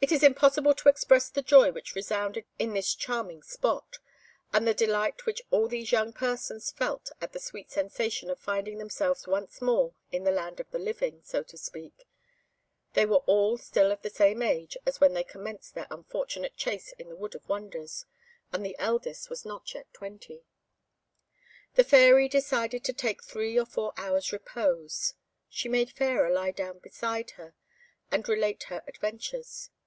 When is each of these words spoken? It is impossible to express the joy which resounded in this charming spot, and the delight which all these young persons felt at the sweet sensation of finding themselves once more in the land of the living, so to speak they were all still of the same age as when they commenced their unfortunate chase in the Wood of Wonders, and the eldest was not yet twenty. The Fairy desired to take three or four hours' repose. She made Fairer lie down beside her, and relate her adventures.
It 0.00 0.12
is 0.12 0.22
impossible 0.22 0.74
to 0.76 0.88
express 0.88 1.28
the 1.28 1.42
joy 1.42 1.72
which 1.72 1.96
resounded 1.96 2.44
in 2.56 2.72
this 2.72 2.94
charming 2.94 3.42
spot, 3.42 3.98
and 4.52 4.66
the 4.66 4.72
delight 4.72 5.26
which 5.26 5.42
all 5.50 5.66
these 5.66 5.90
young 5.90 6.12
persons 6.12 6.70
felt 6.70 7.10
at 7.20 7.32
the 7.32 7.40
sweet 7.40 7.72
sensation 7.72 8.30
of 8.30 8.38
finding 8.38 8.78
themselves 8.78 9.26
once 9.26 9.60
more 9.60 9.94
in 10.12 10.22
the 10.22 10.30
land 10.30 10.60
of 10.60 10.70
the 10.70 10.78
living, 10.78 11.22
so 11.24 11.42
to 11.42 11.58
speak 11.58 12.06
they 12.92 13.06
were 13.06 13.24
all 13.26 13.58
still 13.58 13.90
of 13.90 14.00
the 14.02 14.08
same 14.08 14.40
age 14.40 14.76
as 14.86 15.00
when 15.00 15.14
they 15.14 15.24
commenced 15.24 15.74
their 15.74 15.88
unfortunate 15.90 16.56
chase 16.56 16.92
in 16.92 17.08
the 17.08 17.16
Wood 17.16 17.34
of 17.34 17.48
Wonders, 17.48 18.06
and 18.52 18.64
the 18.64 18.78
eldest 18.78 19.28
was 19.28 19.44
not 19.44 19.74
yet 19.74 19.92
twenty. 19.92 20.44
The 21.74 21.82
Fairy 21.82 22.28
desired 22.28 22.70
to 22.84 22.92
take 22.92 23.24
three 23.24 23.58
or 23.58 23.66
four 23.66 23.92
hours' 23.96 24.32
repose. 24.32 25.14
She 25.50 25.68
made 25.68 25.90
Fairer 25.90 26.30
lie 26.30 26.52
down 26.52 26.78
beside 26.78 27.32
her, 27.32 27.56
and 28.12 28.28
relate 28.28 28.62
her 28.64 28.84
adventures. 28.86 29.70